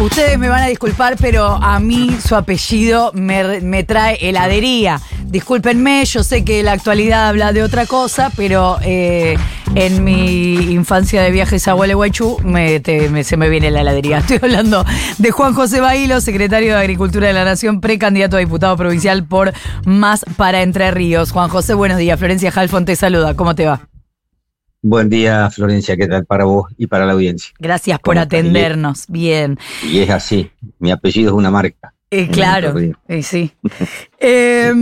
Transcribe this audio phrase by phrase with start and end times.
[0.00, 5.00] Ustedes me van a disculpar, pero a mí su apellido me, me trae heladería.
[5.26, 9.36] Discúlpenme, yo sé que la actualidad habla de otra cosa, pero eh,
[9.74, 12.82] en mi infancia de viajes a Gualeguaychú me,
[13.22, 14.18] se me viene la heladería.
[14.20, 14.84] Estoy hablando
[15.18, 19.52] de Juan José Bailo, secretario de Agricultura de la Nación, precandidato a diputado provincial por
[19.84, 21.30] Más para Entre Ríos.
[21.30, 22.18] Juan José, buenos días.
[22.18, 23.34] Florencia Halfon te saluda.
[23.34, 23.89] ¿Cómo te va?
[24.82, 27.52] Buen día, Florencia, ¿qué tal para vos y para la audiencia?
[27.58, 29.04] Gracias por atendernos.
[29.08, 29.58] Bien.
[29.82, 31.92] Y es así, mi apellido es una marca.
[32.10, 33.52] Eh, claro, eh, sí.
[34.22, 34.72] Eh,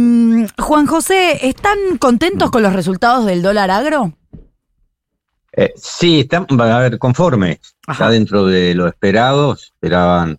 [0.59, 4.13] Juan José, ¿están contentos con los resultados del dólar agro?
[5.53, 8.07] Eh, sí, están, a ver, conformes, Ajá.
[8.07, 10.39] ya dentro de lo esperado, esperaban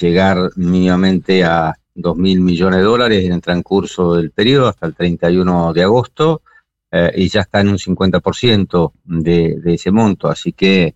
[0.00, 4.94] llegar mínimamente a 2 mil millones de dólares en el transcurso del periodo hasta el
[4.94, 6.42] 31 de agosto,
[6.98, 10.94] eh, y ya está en un 50% de, de ese monto, así que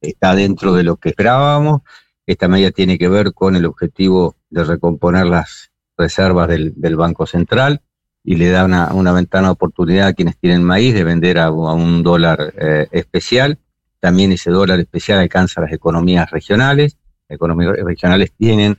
[0.00, 1.82] está dentro de lo que esperábamos.
[2.24, 7.82] Esta medida tiene que ver con el objetivo de recomponer las reservas del, Banco Central
[8.24, 11.46] y le da una, una ventana de oportunidad a quienes tienen maíz de vender a,
[11.46, 13.58] a un dólar eh, especial.
[14.00, 16.96] También ese dólar especial alcanza las economías regionales.
[17.28, 18.78] Las economías regionales tienen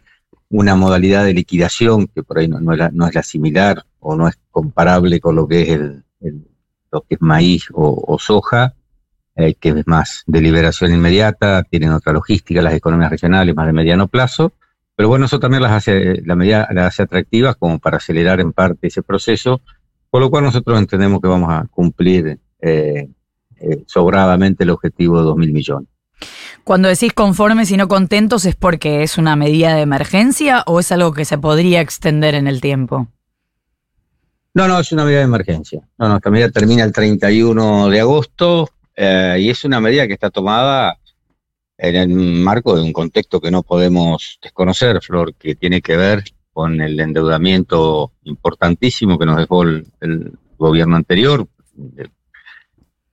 [0.49, 3.85] una modalidad de liquidación que por ahí no, no es, la, no es la similar
[3.99, 8.73] o no es comparable con lo que es el, lo que es maíz o, soja,
[9.35, 13.73] eh, que es más de liberación inmediata, tienen otra logística, las economías regionales más de
[13.73, 14.53] mediano plazo.
[14.95, 18.51] Pero bueno, eso también las hace, la medida las hace atractivas como para acelerar en
[18.51, 19.61] parte ese proceso,
[20.09, 23.09] por lo cual nosotros entendemos que vamos a cumplir eh,
[23.61, 25.87] eh, sobradamente el objetivo de 2 mil millones.
[26.65, 30.91] Cuando decís conformes y no contentos, ¿es porque es una medida de emergencia o es
[30.91, 33.07] algo que se podría extender en el tiempo?
[34.53, 35.81] No, no, es una medida de emergencia.
[35.97, 40.29] No, esta medida termina el 31 de agosto eh, y es una medida que está
[40.29, 40.97] tomada
[41.77, 46.23] en el marco de un contexto que no podemos desconocer, Flor, que tiene que ver
[46.51, 51.47] con el endeudamiento importantísimo que nos dejó el, gobierno anterior,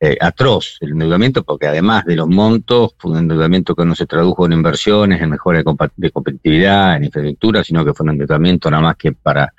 [0.01, 4.07] eh, atroz el endeudamiento, porque además de los montos, fue un endeudamiento que no se
[4.07, 5.63] tradujo en inversiones, en mejora
[5.97, 9.55] de competitividad, en infraestructura, sino que fue un endeudamiento nada más que para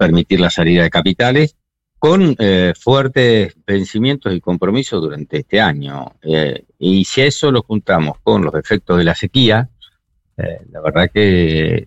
[0.00, 1.56] permitir la salida de capitales,
[1.98, 6.14] con eh, fuertes vencimientos y compromisos durante este año.
[6.22, 9.68] Eh, y si eso lo juntamos con los efectos de la sequía,
[10.38, 11.86] eh, la verdad que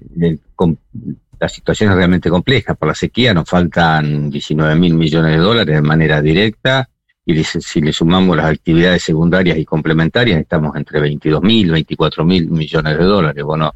[1.40, 2.76] la situación es realmente compleja.
[2.76, 6.88] Por la sequía nos faltan 19 mil millones de dólares de manera directa
[7.26, 12.48] y si le sumamos las actividades secundarias y complementarias estamos entre 22 mil, 24 mil
[12.52, 13.44] millones de dólares.
[13.44, 13.74] Bueno,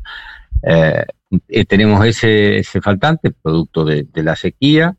[0.63, 1.05] eh,
[1.47, 4.95] eh, tenemos ese, ese faltante producto de, de la sequía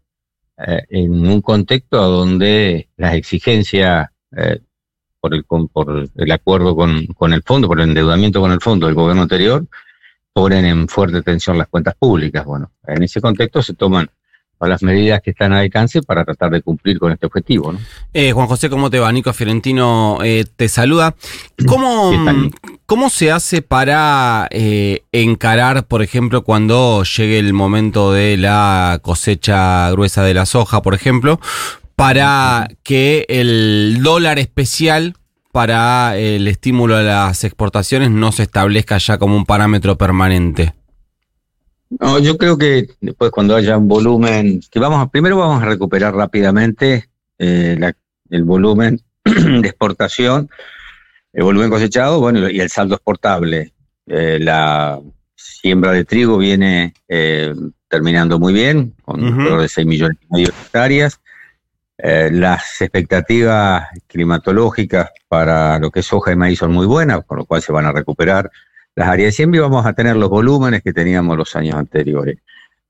[0.59, 4.61] eh, en un contexto donde las exigencias eh,
[5.21, 8.61] por, el, con- por el acuerdo con, con el fondo, por el endeudamiento con el
[8.61, 9.67] fondo del gobierno anterior,
[10.33, 12.45] ponen en fuerte tensión las cuentas públicas.
[12.45, 14.09] Bueno, en ese contexto se toman
[14.61, 17.73] las medidas que están al alcance para tratar de cumplir con este objetivo.
[17.73, 17.79] ¿no?
[18.35, 19.11] Juan José, ¿cómo te va?
[19.13, 20.19] Nico Fiorentino
[20.57, 21.15] te saluda.
[21.67, 22.11] ¿Cómo.
[22.89, 29.91] ¿Cómo se hace para eh, encarar, por ejemplo, cuando llegue el momento de la cosecha
[29.91, 31.39] gruesa de la soja, por ejemplo,
[31.97, 35.17] para que el dólar especial
[35.53, 40.73] para el estímulo a las exportaciones no se establezca ya como un parámetro permanente?
[41.91, 45.67] No, yo creo que después cuando haya un volumen, que vamos a, primero vamos a
[45.67, 47.93] recuperar rápidamente eh,
[48.31, 50.49] el volumen de exportación,
[51.39, 53.73] el volumen cosechado, bueno, y el saldo exportable.
[54.09, 54.99] Eh, la
[55.37, 57.55] siembra de trigo viene eh,
[57.87, 59.35] terminando muy bien, con Ujú.
[59.35, 61.21] alrededor de 6 millones y medio de hectáreas.
[61.97, 67.39] Eh, las expectativas climatológicas para lo que es soja y maíz son muy buenas, con
[67.39, 68.51] lo cual se van a recuperar
[68.97, 72.39] las áreas de siembra y vamos a tener los volúmenes que teníamos los años anteriores.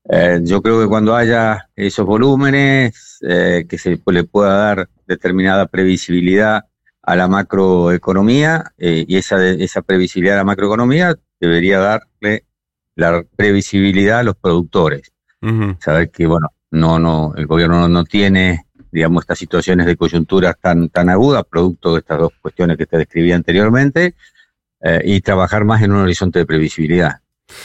[0.09, 5.67] Eh, yo creo que cuando haya esos volúmenes, eh, que se le pueda dar determinada
[5.67, 6.63] previsibilidad
[7.01, 12.45] a la macroeconomía, eh, y esa, esa previsibilidad a la macroeconomía debería darle
[12.95, 15.11] la previsibilidad a los productores.
[15.79, 20.53] Saber que, bueno, no, no, el gobierno no, no tiene, digamos, estas situaciones de coyuntura
[20.53, 24.15] tan, tan agudas, producto de estas dos cuestiones que te describí anteriormente,
[24.81, 27.21] eh, y trabajar más en un horizonte de previsibilidad.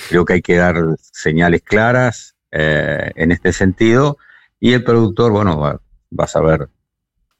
[0.08, 4.18] Creo que hay que dar señales claras eh, en este sentido
[4.60, 5.80] y el productor, bueno, va,
[6.18, 6.68] va a saber,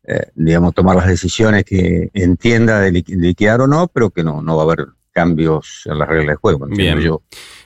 [0.07, 4.43] eh, digamos, tomar las decisiones que entienda de liqui- liquidar o no, pero que no,
[4.43, 6.99] no va a haber cambios en las reglas de juego, Bien.
[7.01, 7.23] yo.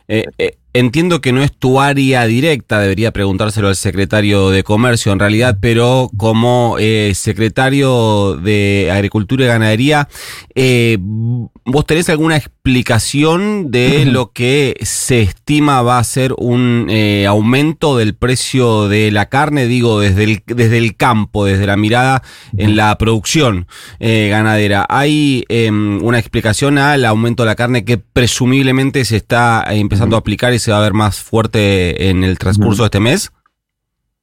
[0.06, 5.12] Eh, eh, entiendo que no es tu área directa, debería preguntárselo al secretario de Comercio
[5.12, 10.08] en realidad, pero como eh, secretario de Agricultura y Ganadería,
[10.54, 17.26] eh, ¿vos tenés alguna explicación de lo que se estima va a ser un eh,
[17.26, 19.66] aumento del precio de la carne?
[19.66, 22.22] Digo, desde el, desde el campo, desde la mirada
[22.56, 23.66] en la producción
[24.00, 24.86] ganadera.
[24.88, 30.20] ¿Hay em, una explicación al aumento de la carne que presumiblemente se está empezando a
[30.20, 33.30] aplicar y se va a ver más fuerte en el transcurso de este mes?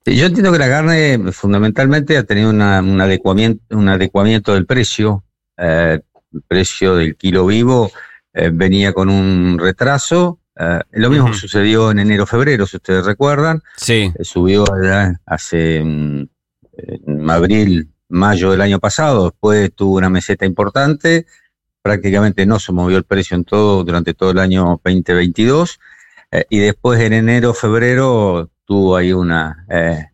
[0.06, 5.24] Yo entiendo que la carne fundamentalmente ha tenido un, adecuamiento, un adecuamiento del precio.
[5.58, 6.00] Eh,
[6.32, 7.92] el precio del kilo vivo
[8.32, 10.38] eh, venía con un retraso.
[10.56, 13.64] Eh, lo mismo sucedió en enero-febrero, si ustedes recuerdan.
[13.76, 14.14] Sí.
[14.22, 14.66] subió
[15.26, 16.30] hace en
[17.28, 19.32] abril, mayo del año pasado.
[19.32, 21.26] Después tuvo una meseta importante.
[21.82, 25.80] Prácticamente no se movió el precio en todo durante todo el año 2022.
[26.36, 30.06] Eh, y después en enero, febrero, tuvo ahí una, eh,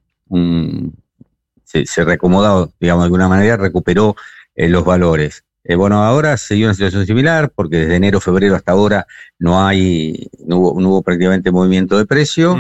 [1.63, 4.15] se, se, reacomodó, digamos, de alguna manera, recuperó
[4.53, 5.44] eh, los valores.
[5.75, 9.07] bueno, ahora se dio una situación similar, porque desde enero, febrero hasta ahora
[9.39, 12.56] no hay, no hubo, prácticamente movimiento de precio,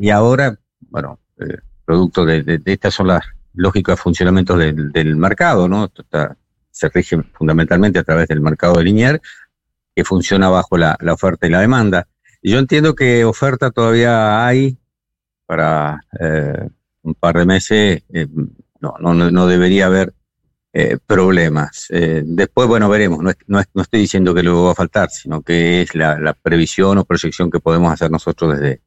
[0.00, 0.58] y ahora,
[0.90, 1.20] bueno,
[1.84, 3.22] producto de, estas son las
[3.54, 5.90] lógicas funcionamientos del, del mercado, ¿no?
[6.70, 9.20] se rige fundamentalmente a través del mercado de Linier,
[9.94, 12.08] que funciona bajo la, la oferta y la demanda.
[12.42, 14.78] Yo entiendo que oferta todavía hay
[15.46, 16.68] para eh,
[17.02, 18.26] un par de meses, eh,
[18.80, 20.12] no, no, no, debería haber
[20.72, 21.86] eh, problemas.
[21.88, 25.82] después, bueno, veremos, no, no, no, estoy diciendo que luego va a faltar, sino que
[25.82, 28.82] es la, la previsión o proyección que podemos hacer nosotros desde,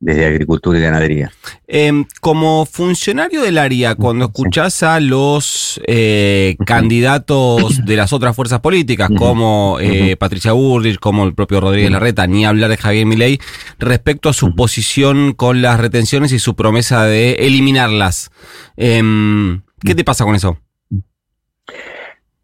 [0.00, 1.30] desde agricultura y ganadería.
[1.68, 8.60] Em, como funcionario del área, cuando escuchás a los eh, candidatos de las otras fuerzas
[8.60, 13.38] políticas, como eh, Patricia Burrich, como el propio Rodríguez Larreta, ni hablar de Javier Milei,
[13.78, 18.30] respecto a su posición con las retenciones y su promesa de eliminarlas,
[18.76, 20.58] em, ¿qué te pasa con eso?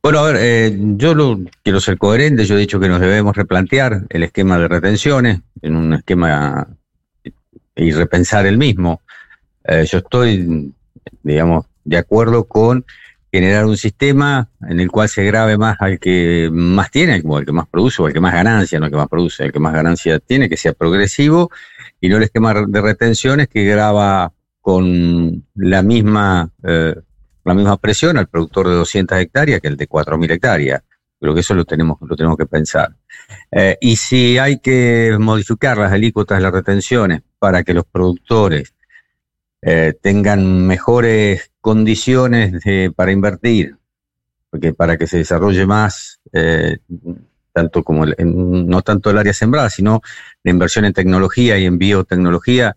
[0.02, 4.02] Bueno, a ver, eh, yo quiero ser coherente, yo he dicho que nos debemos replantear
[4.10, 6.68] el esquema de retenciones en un esquema
[7.76, 9.02] y repensar el mismo.
[9.64, 10.72] Eh, yo estoy,
[11.22, 12.84] digamos, de acuerdo con
[13.30, 17.44] generar un sistema en el cual se grave más al que más tiene, como el
[17.44, 19.58] que más produce o el que más ganancia, no el que más produce, el que
[19.58, 21.50] más ganancia tiene, que sea progresivo,
[22.00, 26.94] y no el esquema de retenciones que graba con la misma, eh,
[27.44, 30.82] la misma presión al productor de 200 hectáreas que el de 4.000 hectáreas.
[31.20, 32.94] Creo que eso lo tenemos, lo tenemos que pensar.
[33.50, 38.74] Eh, y si hay que modificar las alícuotas de las retenciones para que los productores
[39.62, 42.60] eh, tengan mejores condiciones
[42.96, 43.76] para invertir,
[44.50, 46.78] porque para que se desarrolle más, eh,
[47.52, 50.02] tanto como no tanto el área sembrada, sino
[50.42, 52.76] la inversión en tecnología y en biotecnología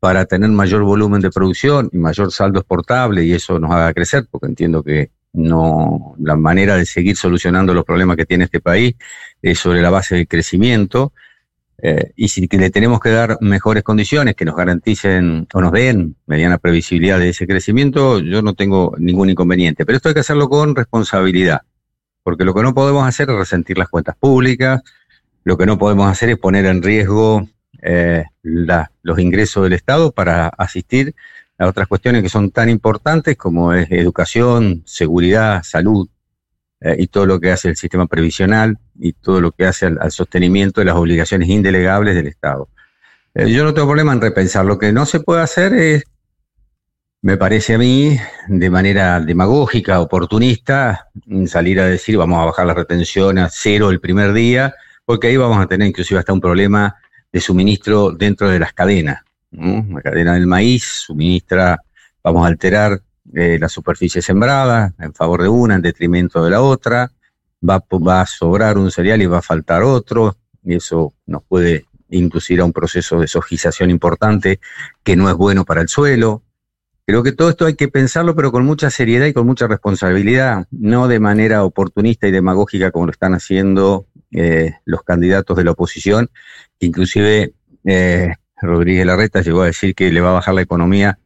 [0.00, 4.26] para tener mayor volumen de producción y mayor saldo exportable y eso nos haga crecer,
[4.28, 8.96] porque entiendo que no la manera de seguir solucionando los problemas que tiene este país
[9.42, 11.12] es sobre la base del crecimiento
[11.80, 16.16] eh, y si le tenemos que dar mejores condiciones que nos garanticen o nos den
[16.26, 19.86] mediana previsibilidad de ese crecimiento, yo no tengo ningún inconveniente.
[19.86, 21.62] Pero esto hay que hacerlo con responsabilidad,
[22.24, 24.82] porque lo que no podemos hacer es resentir las cuentas públicas,
[25.44, 27.48] lo que no podemos hacer es poner en riesgo
[27.80, 31.14] eh, los ingresos del Estado para asistir
[31.58, 36.08] a otras cuestiones que son tan importantes como es educación, seguridad, salud,
[36.80, 40.12] eh, y todo lo que hace el sistema previsional y todo lo que hace al,
[40.12, 42.68] sostenimiento de las obligaciones indelegables del Estado.
[43.34, 44.64] Eh, yo no tengo problema en repensar.
[44.64, 46.04] Lo que no se puede hacer es,
[47.20, 51.08] me parece a mí, de manera demagógica, oportunista,
[51.46, 54.74] salir a decir vamos a bajar la retención a cero el primer día,
[55.04, 56.94] porque ahí vamos a tener inclusive hasta un problema
[57.32, 59.22] de suministro dentro de las cadenas.
[59.50, 61.82] La cadena del maíz suministra,
[62.22, 63.00] vamos a alterar
[63.34, 67.10] eh, la superficie sembrada en favor de una en detrimento de la otra,
[67.68, 72.60] va, a sobrar un cereal y va a faltar otro, y eso nos puede inducir
[72.60, 74.60] a un proceso de sojización importante
[75.02, 76.42] que no es bueno para el suelo.
[77.06, 80.66] Creo que todo esto hay que pensarlo, pero con mucha seriedad y con mucha responsabilidad,
[80.70, 85.70] no de manera oportunista y demagógica como lo están haciendo eh, los candidatos de la
[85.70, 86.28] oposición,
[86.80, 87.54] inclusive
[87.84, 91.18] eh, Rodríguez Larreta llegó a decir que le va a bajar la economía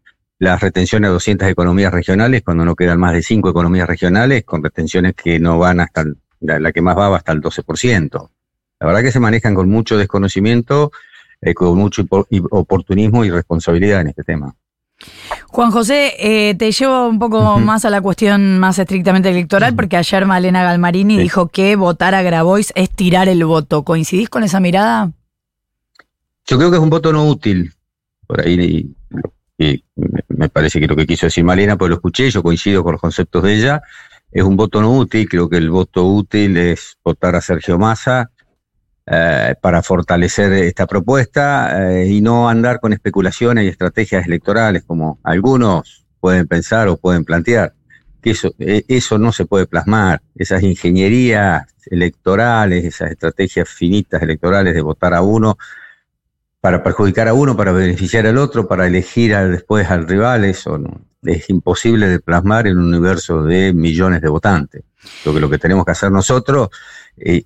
[0.43, 4.61] las retenciones a 200 economías regionales, cuando no quedan más de 5 economías regionales, con
[4.61, 6.05] retenciones que no van hasta,
[6.41, 8.29] la, que más va, va hasta el 12%.
[8.81, 10.91] La verdad que se manejan con mucho desconocimiento,
[11.41, 12.05] eh, con mucho
[12.51, 14.53] oportunismo y responsabilidad en este tema.
[15.47, 19.97] Juan José, eh, te llevo un poco más a la cuestión más estrictamente electoral, porque
[19.97, 23.85] ayer Malena Galmarini dijo que votar a Grabois es tirar el voto.
[23.85, 25.13] ¿Coincidís con esa mirada?
[26.47, 27.73] Yo creo que es un voto no útil.
[28.27, 28.93] Por ahí
[29.63, 29.85] y
[30.29, 33.01] me parece que lo que quiso decir Malena, pues lo escuché, yo coincido con los
[33.01, 33.83] conceptos de ella,
[34.31, 38.31] es un voto no útil, creo que el voto útil es votar a Sergio Massa
[39.07, 45.19] eh, para fortalecer esta propuesta eh, y no andar con especulaciones y estrategias electorales como
[45.23, 47.75] algunos pueden pensar o pueden plantear.
[48.23, 54.73] Que eso, eh, eso no se puede plasmar, esas ingenierías electorales, esas estrategias finitas electorales
[54.75, 55.59] de votar a uno,
[56.63, 61.01] para perjudicar a uno, para beneficiar al otro, para elegir después al rival, eso no,
[61.25, 64.85] es imposible de plasmar en un universo de millones de votantes.
[65.25, 66.69] Lo que, lo que tenemos que hacer nosotros,
[67.17, 67.43] e,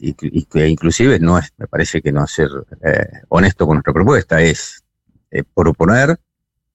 [0.52, 2.50] inclusive no es, me parece que no ser
[2.84, 4.84] eh, honesto con nuestra propuesta, es
[5.30, 6.18] eh, proponer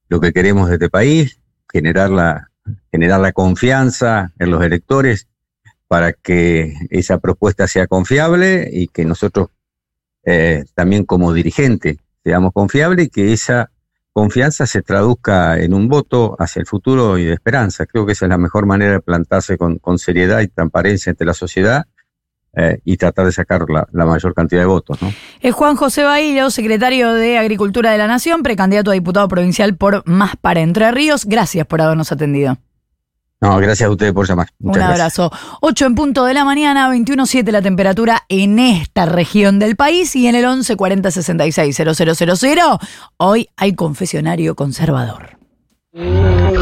[0.09, 1.39] lo que queremos de este país,
[1.71, 2.49] generar la,
[2.91, 5.27] generar la confianza en los electores
[5.87, 9.49] para que esa propuesta sea confiable y que nosotros
[10.23, 13.71] eh, también como dirigentes seamos confiables y que esa
[14.13, 17.85] confianza se traduzca en un voto hacia el futuro y de esperanza.
[17.85, 21.33] Creo que esa es la mejor manera de plantarse con, seriedad y transparencia ante la
[21.33, 21.85] sociedad
[22.53, 25.01] eh, y tratar de sacar la, mayor cantidad de votos.
[25.01, 25.13] ¿no?
[25.39, 30.07] Es Juan José Bailo, secretario de Agricultura de la Nación, precandidato a diputado provincial por
[30.07, 31.25] Más para Entre Ríos.
[31.25, 32.57] Gracias por habernos atendido.
[33.41, 34.49] No, gracias a ustedes por llamar.
[34.59, 35.31] Un abrazo.
[35.61, 40.27] 8 en punto de la mañana, 21.7 la temperatura en esta región del país y
[40.27, 42.79] en el 11 40 66 000.
[43.17, 45.37] Hoy hay confesionario conservador.